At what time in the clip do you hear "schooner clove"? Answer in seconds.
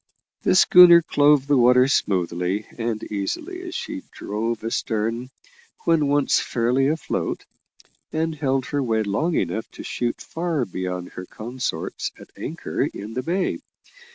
0.55-1.45